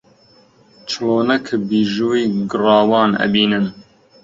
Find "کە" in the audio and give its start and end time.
1.45-1.55